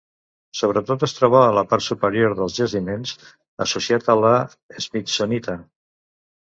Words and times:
Sobretot 0.61 1.03
es 1.07 1.13
troba 1.17 1.41
a 1.47 1.51
la 1.57 1.63
part 1.73 1.85
superior 1.89 2.33
dels 2.41 2.57
jaciments, 2.63 3.13
associat 3.69 4.13
a 4.15 4.19
la 4.25 4.35
smithsonita. 4.89 5.61